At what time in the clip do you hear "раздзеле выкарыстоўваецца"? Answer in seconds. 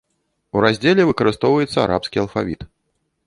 0.63-1.77